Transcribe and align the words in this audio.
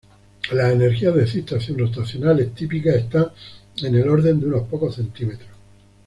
Las 0.53 0.73
energías 0.73 1.13
de 1.13 1.21
excitación 1.21 1.77
rotacionales 1.77 2.55
típicas 2.55 2.95
están 2.95 3.27
en 3.83 3.93
el 3.93 4.09
orden 4.09 4.39
de 4.39 4.47
unos 4.47 4.63
pocos 4.67 4.95
cm. 4.95 5.37